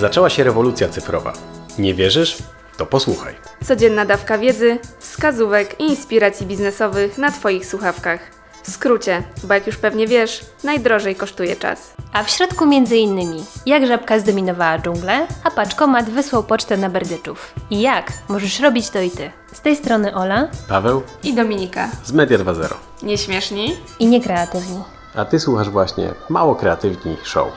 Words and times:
Zaczęła 0.00 0.30
się 0.30 0.44
rewolucja 0.44 0.88
cyfrowa. 0.88 1.32
Nie 1.78 1.94
wierzysz? 1.94 2.38
To 2.76 2.86
posłuchaj. 2.86 3.34
Codzienna 3.64 4.04
dawka 4.04 4.38
wiedzy, 4.38 4.78
wskazówek 4.98 5.80
i 5.80 5.84
inspiracji 5.84 6.46
biznesowych 6.46 7.18
na 7.18 7.30
Twoich 7.30 7.66
słuchawkach. 7.66 8.20
W 8.62 8.70
skrócie, 8.70 9.22
bo 9.44 9.54
jak 9.54 9.66
już 9.66 9.76
pewnie 9.76 10.06
wiesz, 10.06 10.40
najdrożej 10.64 11.16
kosztuje 11.16 11.56
czas. 11.56 11.92
A 12.12 12.24
w 12.24 12.30
środku 12.30 12.66
między 12.66 12.96
innymi, 12.96 13.44
jak 13.66 13.86
żabka 13.86 14.18
zdominowała 14.18 14.78
dżunglę, 14.78 15.26
a 15.44 15.50
paczkomat 15.50 16.10
wysłał 16.10 16.42
pocztę 16.42 16.76
na 16.76 16.88
berdyczów. 16.90 17.54
I 17.70 17.80
jak 17.80 18.12
możesz 18.28 18.60
robić 18.60 18.90
to 18.90 19.00
i 19.00 19.10
ty. 19.10 19.30
Z 19.52 19.60
tej 19.60 19.76
strony 19.76 20.14
Ola 20.14 20.48
Paweł 20.68 21.02
I 21.22 21.34
Dominika. 21.34 21.88
z 22.04 22.12
Media 22.12 22.38
2.0. 22.38 22.74
Nieśmieszni? 23.02 23.76
i 23.98 24.06
niekreatywni. 24.06 24.82
A 25.14 25.24
ty 25.24 25.40
słuchasz 25.40 25.70
właśnie 25.70 26.14
Mało 26.28 26.54
Kreatywni 26.54 27.16
Show. 27.24 27.48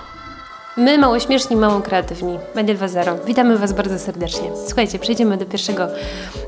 My 0.77 0.97
mało 0.97 1.19
śmieszni, 1.19 1.55
mało 1.55 1.81
kreatywni. 1.81 2.39
Media 2.55 2.75
2.0. 2.75 3.25
Witamy 3.25 3.57
Was 3.57 3.73
bardzo 3.73 3.99
serdecznie. 3.99 4.51
Słuchajcie, 4.67 4.99
przejdziemy 4.99 5.37
do 5.37 5.45
pierwszego, 5.45 5.87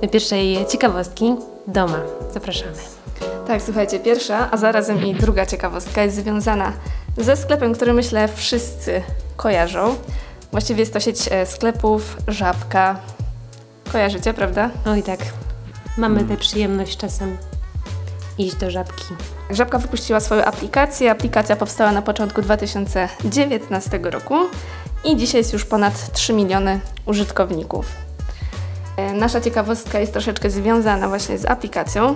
do 0.02 0.08
pierwszej 0.08 0.66
ciekawostki. 0.70 1.36
Doma. 1.67 2.00
Zapraszamy. 2.34 2.72
Tak, 3.48 3.62
słuchajcie, 3.62 4.00
pierwsza, 4.00 4.52
a 4.52 4.58
zarazem 4.58 5.05
i 5.05 5.16
druga 5.16 5.45
ciekawostka 5.45 6.03
jest 6.03 6.16
związana 6.16 6.73
ze 7.17 7.38
sklepem, 7.38 7.73
który 7.73 7.94
myślę 7.94 8.27
wszyscy 8.27 9.02
kojarzą. 9.38 9.95
Właściwie 10.52 10.80
jest 10.80 10.94
to 10.94 11.00
sieć 11.00 11.30
e, 11.31 11.45
sklepów 11.45 12.17
Żabka. 12.28 13.00
Kojarzycie, 13.92 14.34
prawda? 14.34 14.70
Oj 14.86 15.03
tak, 15.03 15.20
mamy 15.98 16.23
tę 16.23 16.38
przyjemność 16.38 16.98
czasem 16.98 17.38
iść 18.38 18.55
do 18.55 18.71
żabki. 18.71 19.03
Żabka 19.49 19.77
wypuściła 19.80 20.20
swoją 20.20 20.44
aplikację. 20.45 21.12
Aplikacja 21.12 21.55
powstała 21.55 21.91
na 21.91 22.02
początku 22.02 22.41
2019 22.41 23.99
roku 24.03 24.35
i 25.03 25.16
dzisiaj 25.17 25.39
jest 25.41 25.53
już 25.53 25.66
ponad 25.66 26.11
3 26.13 26.34
miliony 26.34 26.80
użytkowników. 27.05 27.85
E, 28.98 29.13
Nasza 29.13 29.41
ciekawostka 29.41 30.00
jest 30.00 30.14
troszeczkę 30.14 30.50
związana 30.50 31.08
właśnie 31.08 31.38
z 31.38 31.45
aplikacją, 31.45 32.16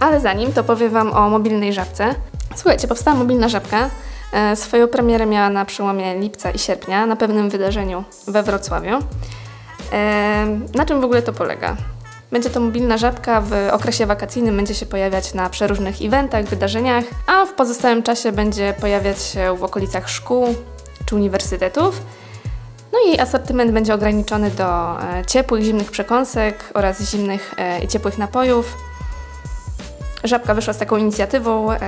ale 0.00 0.20
zanim 0.20 0.52
to 0.52 0.64
powiem 0.64 0.90
Wam 0.90 1.12
o 1.12 1.30
mobilnej 1.30 1.72
żabce. 1.72 2.14
Słuchajcie, 2.56 2.88
powstała 2.88 3.16
mobilna 3.16 3.48
żabka. 3.48 3.90
E, 4.32 4.56
Swoją 4.56 4.88
premierę 4.88 5.26
miała 5.26 5.50
na 5.50 5.64
przełomie 5.64 6.18
lipca 6.20 6.50
i 6.50 6.58
sierpnia 6.58 7.06
na 7.06 7.16
pewnym 7.16 7.50
wydarzeniu 7.50 8.04
we 8.28 8.42
Wrocławiu. 8.42 8.98
E, 9.92 10.46
Na 10.74 10.84
czym 10.84 11.00
w 11.00 11.04
ogóle 11.04 11.22
to 11.22 11.32
polega? 11.32 11.76
Będzie 12.34 12.50
to 12.50 12.60
mobilna 12.60 12.98
żabka 12.98 13.40
w 13.40 13.52
okresie 13.72 14.06
wakacyjnym, 14.06 14.56
będzie 14.56 14.74
się 14.74 14.86
pojawiać 14.86 15.34
na 15.34 15.50
przeróżnych 15.50 16.02
eventach, 16.02 16.44
wydarzeniach, 16.44 17.04
a 17.26 17.46
w 17.46 17.52
pozostałym 17.52 18.02
czasie 18.02 18.32
będzie 18.32 18.74
pojawiać 18.80 19.22
się 19.22 19.56
w 19.56 19.64
okolicach 19.64 20.08
szkół 20.08 20.54
czy 21.06 21.14
uniwersytetów. 21.14 22.00
No 22.92 22.98
i 23.06 23.08
jej 23.08 23.20
asortyment 23.20 23.72
będzie 23.72 23.94
ograniczony 23.94 24.50
do 24.50 25.00
e, 25.02 25.24
ciepłych, 25.26 25.62
zimnych 25.62 25.90
przekąsek 25.90 26.70
oraz 26.74 27.10
zimnych 27.10 27.54
e, 27.58 27.84
i 27.84 27.88
ciepłych 27.88 28.18
napojów. 28.18 28.76
Żabka 30.24 30.54
wyszła 30.54 30.72
z 30.72 30.78
taką 30.78 30.96
inicjatywą, 30.96 31.72
e, 31.72 31.78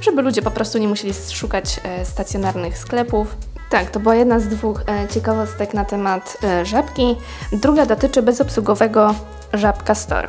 żeby 0.00 0.22
ludzie 0.22 0.42
po 0.42 0.50
prostu 0.50 0.78
nie 0.78 0.88
musieli 0.88 1.14
szukać 1.30 1.80
stacjonarnych 2.04 2.78
sklepów. 2.78 3.36
Tak, 3.74 3.90
to 3.90 4.00
była 4.00 4.14
jedna 4.14 4.40
z 4.40 4.48
dwóch 4.48 4.82
e, 4.86 5.08
ciekawostek 5.08 5.74
na 5.74 5.84
temat 5.84 6.38
e, 6.44 6.64
żabki. 6.66 7.16
Druga 7.52 7.86
dotyczy 7.86 8.22
bezobsługowego 8.22 9.14
Żabka 9.52 9.94
Store. 9.94 10.28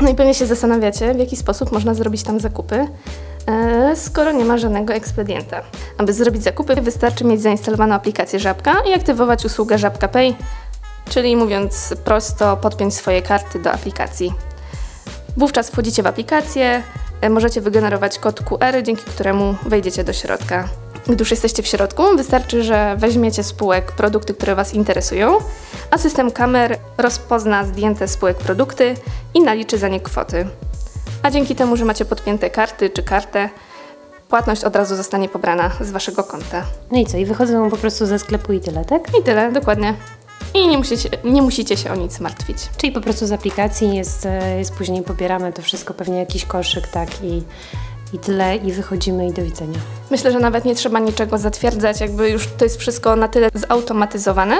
No 0.00 0.08
i 0.08 0.14
pewnie 0.14 0.34
się 0.34 0.46
zastanawiacie, 0.46 1.14
w 1.14 1.18
jaki 1.18 1.36
sposób 1.36 1.72
można 1.72 1.94
zrobić 1.94 2.22
tam 2.22 2.40
zakupy, 2.40 2.86
e, 3.46 3.96
skoro 3.96 4.32
nie 4.32 4.44
ma 4.44 4.58
żadnego 4.58 4.94
ekspedienta. 4.94 5.62
Aby 5.98 6.12
zrobić 6.12 6.42
zakupy, 6.42 6.74
wystarczy 6.74 7.24
mieć 7.24 7.42
zainstalowaną 7.42 7.94
aplikację 7.94 8.38
Żabka 8.38 8.74
i 8.90 8.92
aktywować 8.92 9.44
usługę 9.44 9.78
Żabka 9.78 10.08
Pay, 10.08 10.34
czyli 11.10 11.36
mówiąc 11.36 11.94
prosto, 12.04 12.56
podpiąć 12.56 12.94
swoje 12.94 13.22
karty 13.22 13.58
do 13.58 13.72
aplikacji. 13.72 14.32
Wówczas 15.36 15.70
wchodzicie 15.70 16.02
w 16.02 16.06
aplikację, 16.06 16.82
możecie 17.30 17.60
wygenerować 17.60 18.18
kod 18.18 18.40
QR, 18.40 18.82
dzięki 18.82 19.04
któremu 19.04 19.54
wejdziecie 19.66 20.04
do 20.04 20.12
środka. 20.12 20.68
Gdy 21.06 21.16
już 21.18 21.30
jesteście 21.30 21.62
w 21.62 21.66
środku, 21.66 22.02
wystarczy, 22.16 22.62
że 22.62 22.96
weźmiecie 22.98 23.42
z 23.42 23.52
półek 23.52 23.92
produkty, 23.92 24.34
które 24.34 24.54
Was 24.54 24.74
interesują, 24.74 25.38
a 25.90 25.98
system 25.98 26.30
kamer 26.30 26.78
rozpozna 26.98 27.64
zdjęte 27.64 28.08
z 28.08 28.16
półek 28.16 28.36
produkty 28.36 28.94
i 29.34 29.40
naliczy 29.40 29.78
za 29.78 29.88
nie 29.88 30.00
kwoty. 30.00 30.46
A 31.22 31.30
dzięki 31.30 31.54
temu, 31.54 31.76
że 31.76 31.84
macie 31.84 32.04
podpięte 32.04 32.50
karty 32.50 32.90
czy 32.90 33.02
kartę, 33.02 33.48
płatność 34.28 34.64
od 34.64 34.76
razu 34.76 34.96
zostanie 34.96 35.28
pobrana 35.28 35.70
z 35.80 35.90
Waszego 35.90 36.24
konta. 36.24 36.62
No 36.90 36.98
i 36.98 37.06
co? 37.06 37.16
I 37.16 37.24
wychodzą 37.24 37.70
po 37.70 37.76
prostu 37.76 38.06
ze 38.06 38.18
sklepu 38.18 38.52
i 38.52 38.60
tyle, 38.60 38.84
tak? 38.84 39.02
I 39.20 39.22
tyle, 39.22 39.52
dokładnie. 39.52 39.94
I 40.54 40.68
nie 40.68 40.78
musicie, 40.78 41.08
nie 41.24 41.42
musicie 41.42 41.76
się 41.76 41.90
o 41.90 41.96
nic 41.96 42.20
martwić. 42.20 42.58
Czyli 42.76 42.92
po 42.92 43.00
prostu 43.00 43.26
z 43.26 43.32
aplikacji 43.32 43.96
jest, 43.96 44.26
e, 44.26 44.58
jest 44.58 44.74
później 44.74 45.02
pobieramy 45.02 45.52
to 45.52 45.62
wszystko, 45.62 45.94
pewnie 45.94 46.18
jakiś 46.18 46.44
koszyk, 46.44 46.88
tak 46.88 47.08
i, 47.24 47.42
i 48.12 48.18
tyle 48.18 48.56
i 48.56 48.72
wychodzimy 48.72 49.26
i 49.26 49.32
do 49.32 49.42
widzenia. 49.42 49.78
Myślę, 50.10 50.32
że 50.32 50.38
nawet 50.38 50.64
nie 50.64 50.74
trzeba 50.74 50.98
niczego 50.98 51.38
zatwierdzać, 51.38 52.00
jakby 52.00 52.30
już 52.30 52.46
to 52.46 52.64
jest 52.64 52.78
wszystko 52.80 53.16
na 53.16 53.28
tyle 53.28 53.50
zautomatyzowane, 53.54 54.56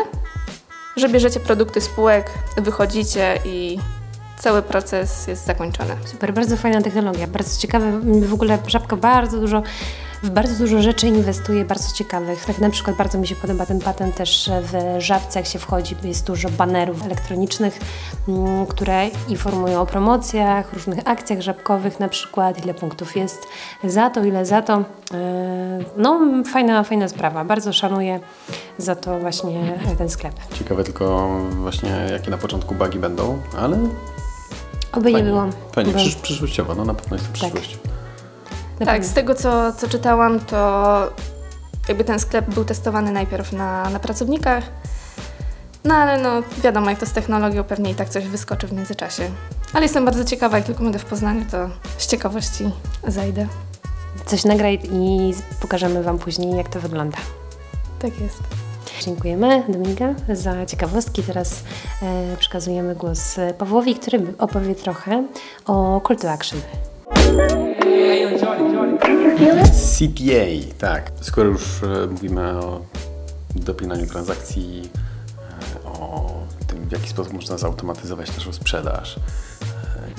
że 0.97 1.09
bierzecie 1.09 1.41
produkty 1.41 1.81
z 1.81 1.89
półek, 1.89 2.31
wychodzicie 2.57 3.39
i 3.45 3.79
cały 4.39 4.63
proces 4.63 5.27
jest 5.27 5.47
zakończony. 5.47 5.97
Super, 6.05 6.35
bardzo 6.35 6.57
fajna 6.57 6.83
technologia, 6.83 7.27
bardzo 7.27 7.61
ciekawe. 7.61 8.01
W 8.03 8.35
ogóle 8.35 8.59
Żabka 8.67 8.97
bardzo 8.97 9.41
dużo, 9.41 9.63
w 10.23 10.31
bardzo 10.31 10.59
dużo 10.65 10.83
rzeczy 10.83 11.07
inwestuje, 11.07 11.65
bardzo 11.65 11.93
ciekawych. 11.95 12.45
Tak 12.45 12.59
na 12.59 12.71
przykład 12.71 12.97
bardzo 12.97 13.19
mi 13.19 13.27
się 13.27 13.35
podoba 13.37 13.67
ten 13.67 13.81
patent 13.81 14.15
też 14.17 14.51
w 14.63 15.01
Żabce, 15.03 15.39
jak 15.39 15.49
się 15.49 15.59
wchodzi, 15.59 15.97
jest 16.05 16.27
dużo 16.27 16.49
banerów 16.51 17.05
elektronicznych, 17.07 17.79
mm, 18.29 18.67
które 18.67 19.09
informują 19.29 19.81
o 19.81 19.87
promocjach, 19.87 20.73
różnych 20.73 20.99
akcjach 21.05 21.41
żabkowych 21.41 22.01
na 22.01 22.09
przykład, 22.09 22.65
ile 22.65 22.75
punktów 22.75 23.17
jest 23.17 23.47
za 23.85 24.11
to, 24.11 24.25
ile 24.25 24.47
za 24.47 24.63
to. 24.63 24.79
Yy, 24.79 25.19
No, 25.97 26.21
fajna, 26.53 26.85
fajna 26.85 27.09
sprawa. 27.09 27.45
Bardzo 27.45 27.73
szanuję 27.73 28.21
za 28.79 28.97
to 28.97 29.19
właśnie 29.19 29.79
ten 29.99 30.09
sklep. 30.09 30.35
Ciekawe 30.55 30.85
tylko 30.85 31.29
właśnie 31.49 31.91
jakie 32.13 32.31
na 32.31 32.39
początku 32.39 32.75
bugi 32.75 32.99
będą, 32.99 33.39
ale 33.59 33.77
Oby 34.93 35.07
nie 35.07 35.13
fajnie. 35.13 35.23
było. 35.31 35.47
Fajnie, 35.73 35.93
Bo- 35.93 35.99
przysz, 35.99 36.15
przyszłościowo, 36.17 36.75
no 36.75 36.85
na 36.85 36.95
pewno 36.95 37.17
jest 37.17 37.27
to 37.29 37.33
przyszłość. 37.33 37.79
Na 38.81 38.87
Tak, 38.87 38.95
pewno. 38.95 39.09
z 39.11 39.13
tego 39.15 39.35
co, 39.35 39.73
co 39.73 39.89
czytałam, 39.89 40.41
to 40.41 41.13
jakby 41.89 42.05
ten 42.05 42.19
sklep 42.19 42.55
był 42.55 42.65
testowany 42.65 43.13
najpierw 43.13 43.53
na, 43.53 43.91
na 43.91 43.99
pracownikach, 43.99 44.65
no 45.85 45.95
ale 45.95 46.23
no 46.23 46.43
wiadomo 46.63 46.91
jak 46.91 46.99
to 46.99 47.07
z 47.07 47.13
technologią, 47.13 47.65
pewnie 47.65 47.91
i 47.91 47.95
tak 47.95 48.09
coś 48.09 48.25
wyskoczy 48.29 48.67
w 48.67 48.73
międzyczasie. 48.73 49.31
Ale 49.73 49.83
jestem 49.83 50.05
bardzo 50.05 50.25
ciekawa, 50.25 50.57
jak 50.57 50.67
tylko 50.67 50.83
będę 50.83 50.99
w 50.99 51.05
Poznaniu, 51.05 51.45
to 51.51 51.69
z 51.99 52.07
ciekawości 52.07 52.71
zajdę. 53.07 53.47
Coś 54.27 54.45
nagraj 54.45 54.81
i 54.93 55.33
pokażemy 55.61 56.03
Wam 56.03 56.19
później, 56.19 56.57
jak 56.57 56.69
to 56.69 56.81
wygląda. 56.81 57.19
Tak 57.99 58.21
jest. 58.21 58.39
Dziękujemy 59.05 59.63
Dominika 59.69 60.15
za 60.33 60.67
ciekawostki. 60.67 61.23
Teraz 61.23 61.63
e, 62.03 62.37
przekazujemy 62.37 62.95
głos 62.95 63.37
Pawłowi, 63.59 63.95
który 63.95 64.23
opowie 64.39 64.75
trochę 64.75 65.25
o 65.67 66.01
Call 66.09 66.17
to 66.17 66.31
Action. 66.31 66.61
CTA, 69.73 70.75
tak. 70.79 71.13
Skoro 71.21 71.49
już 71.49 71.83
e, 71.83 72.07
mówimy 72.07 72.43
o 72.43 72.81
dopinaniu 73.55 74.07
transakcji, 74.07 74.91
e, 75.85 75.89
o 75.89 76.31
tym, 76.67 76.89
w 76.89 76.93
jaki 76.93 77.09
sposób 77.09 77.33
można 77.33 77.59
zautomatyzować 77.59 78.37
naszą 78.37 78.53
sprzedaż 78.53 79.17
e, 79.17 79.21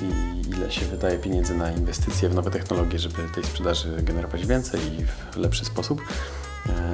i 0.04 0.48
ile 0.50 0.70
się 0.70 0.86
wydaje 0.86 1.18
pieniędzy 1.18 1.54
na 1.54 1.72
inwestycje 1.72 2.28
w 2.28 2.34
nowe 2.34 2.50
technologie, 2.50 2.98
żeby 2.98 3.16
tej 3.34 3.44
sprzedaży 3.44 4.02
generować 4.02 4.46
więcej 4.46 4.80
i 4.80 5.04
w 5.32 5.36
lepszy 5.36 5.64
sposób, 5.64 6.02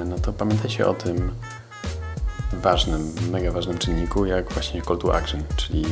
no 0.05 0.19
to 0.19 0.33
pamiętajcie 0.33 0.87
o 0.87 0.93
tym 0.93 1.31
ważnym, 2.53 3.13
mega 3.31 3.51
ważnym 3.51 3.77
czynniku, 3.77 4.25
jak 4.25 4.53
właśnie 4.53 4.81
call 4.81 4.97
to 4.97 5.15
action, 5.15 5.43
czyli 5.55 5.85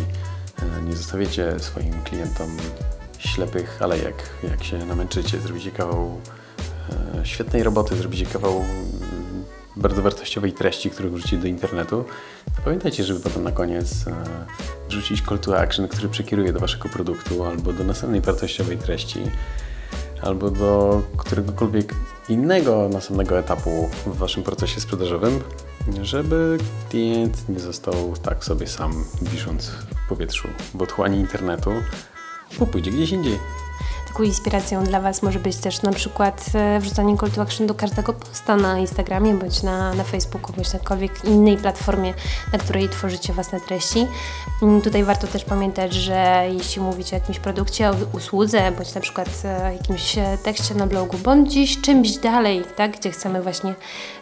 nie 0.88 0.96
zostawiecie 0.96 1.60
swoim 1.60 1.94
klientom 2.04 2.58
ślepych 3.25 3.81
alejek, 3.81 4.16
jak 4.44 4.63
się 4.63 4.77
namęczycie, 4.77 5.39
zrobicie 5.39 5.72
kawał 5.72 6.22
e, 7.19 7.25
świetnej 7.25 7.63
roboty, 7.63 7.95
zrobicie 7.95 8.25
kawał 8.25 8.57
mm, 8.57 9.44
bardzo 9.75 10.01
wartościowej 10.01 10.54
treści, 10.54 10.89
którą 10.89 11.10
wrzucicie 11.10 11.38
do 11.38 11.48
internetu, 11.48 12.06
to 12.56 12.62
pamiętajcie, 12.63 13.04
żeby 13.04 13.19
potem 13.19 13.44
na 13.44 13.51
koniec 13.51 14.07
e, 14.07 14.13
wrzucić 14.89 15.22
call 15.22 15.39
to 15.39 15.60
action, 15.60 15.88
który 15.88 16.10
przekieruje 16.10 16.54
do 16.54 16.60
waszego 16.60 16.89
produktu 16.89 17.44
albo 17.44 17.74
do 17.74 17.83
następnej 17.83 18.22
wartościowej 18.22 18.77
treści, 18.77 19.19
albo 20.22 20.51
do 20.51 21.01
któregokolwiek 21.18 21.94
innego 22.30 22.89
następnego 22.89 23.39
etapu 23.39 23.89
w 24.06 24.18
waszym 24.18 24.44
procesie 24.44 24.81
sprzedażowym, 24.81 25.39
żeby 26.01 26.57
klient 26.89 27.50
nie 27.50 27.60
został 27.60 28.13
tak 28.24 28.45
sobie 28.45 28.68
sam 28.68 29.06
wisząc 29.22 29.68
w 29.68 30.10
powietrzu 30.10 30.48
w 30.74 30.81
otchłani 30.81 31.19
internetu, 31.19 31.72
bo 32.60 32.66
pójdzie 32.66 32.92
gdzieś 32.92 33.12
indziej. 33.12 33.40
przypadku 34.16 34.24
inspiracją 34.24 34.84
dla 34.84 35.02
Was 35.02 35.24
może 35.24 35.40
być 35.40 35.58
też 35.58 35.82
na 35.82 35.92
przykład 35.92 36.46
e, 36.54 36.80
wrzucanie 36.80 37.18
call 37.18 37.32
to 37.32 37.42
action 37.42 37.68
do 37.68 37.76
każdego 37.76 38.14
posta 38.14 38.56
na 38.56 38.80
Instagramie, 38.80 39.34
bądź 39.34 39.64
na, 39.64 39.94
na 39.94 40.04
Facebooku, 40.04 40.54
bądź 40.56 40.68
na 40.68 40.74
jakiejkolwiek 40.74 41.26
innej 41.26 41.58
platformie, 41.58 42.14
na 42.54 42.60
której 42.60 42.90
tworzycie 42.90 43.34
własne 43.34 43.60
treści. 43.60 44.08
Mm, 44.62 44.82
Tutaj 44.82 45.04
warto 45.04 45.28
też 45.28 45.46
pamiętać, 45.46 45.94
że 45.94 46.48
jeśli 46.54 46.82
mówicie 46.82 47.16
o 47.16 47.20
jakimś 47.20 47.40
produkcie, 47.40 47.90
o 47.90 47.94
usłudze, 48.14 48.72
bądź 48.72 48.96
na 48.96 49.02
przykład 49.02 49.30
e, 49.46 49.74
jakimś 49.74 50.18
e, 50.18 50.38
tekście 50.44 50.76
na 50.76 50.88
blogu, 50.88 51.18
bądź 51.18 51.50
gdzieś 51.50 51.82
czymś 51.82 52.18
dalej, 52.18 52.64
tak, 52.76 52.98
gdzie 53.00 53.12
chcemy 53.12 53.42
właśnie 53.42 53.76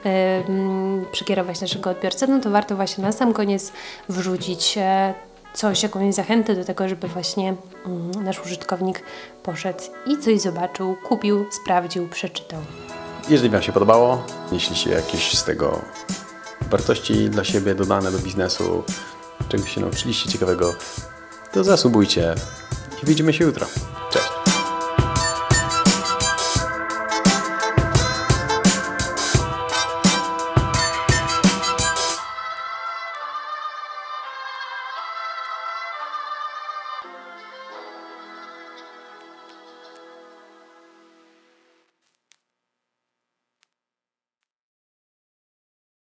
mm, 0.04 1.06
przekierować 1.12 1.62
naszego 1.62 1.90
odbiorcę, 1.90 2.28
no 2.28 2.40
to 2.40 2.50
warto 2.50 2.76
właśnie 2.76 3.04
na 3.04 3.12
sam 3.12 3.34
koniec 3.34 3.72
wrzucić 4.10 4.78
e, 4.78 5.14
coś, 5.54 5.84
jakąś 5.84 6.16
zachętę 6.16 6.56
do 6.56 6.66
tego, 6.66 6.90
żeby 6.90 7.08
właśnie 7.08 7.56
mm, 7.86 8.24
nasz 8.24 8.46
użytkownik 8.46 9.04
poszedł 9.44 9.84
i 10.08 10.18
coś 10.18 10.42
zobaczył, 10.42 10.96
kupił, 11.04 11.46
sprawdził, 11.52 12.10
przeczytał. 12.10 12.60
Jeżeli 13.30 13.50
Wam 13.50 13.62
się 13.62 13.72
podobało, 13.72 14.24
jeśli 14.52 14.92
jakieś 14.92 15.38
z 15.38 15.44
tego 15.44 15.82
wartości 16.62 17.30
dla 17.30 17.44
siebie 17.44 17.76
dodane 17.76 18.12
do 18.12 18.20
biznesu, 18.20 18.84
czegoś 19.50 19.76
się 19.76 19.82
nauczyliście 19.82 20.30
ciekawego, 20.30 20.74
to 21.52 21.64
zasubujcie 21.64 22.36
i 23.04 23.06
widzimy 23.06 23.34
się 23.34 23.44
jutro. 23.44 23.68